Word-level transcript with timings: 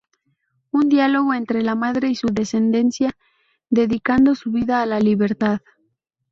Un 0.71 0.89
diálogo 0.89 1.31
entre 1.35 1.61
la 1.61 1.75
madre 1.75 2.09
y 2.09 2.15
su 2.15 2.25
descendencia 2.33 3.15
dedicando 3.69 4.33
su 4.33 4.49
vida 4.51 4.81
a 4.81 4.87
la 4.87 4.99
libertad. 4.99 5.59